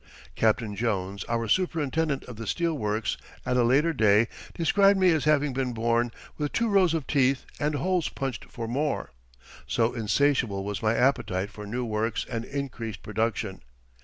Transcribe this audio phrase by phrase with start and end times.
[0.33, 5.25] Captain Jones, our superintendent of the steel works at a later day, described me as
[5.25, 9.11] having been born "with two rows of teeth and holes punched for more,"
[9.67, 13.61] so insatiable was my appetite for new works and increased production.